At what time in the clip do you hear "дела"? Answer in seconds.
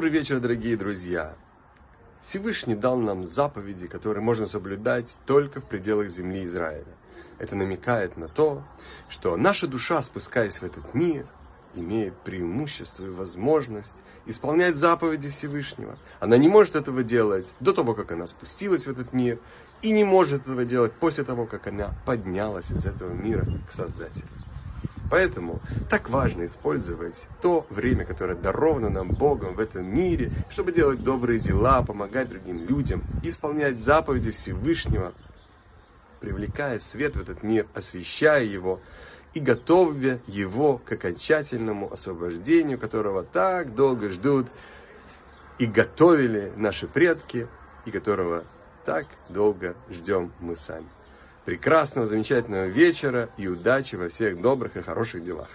31.40-31.82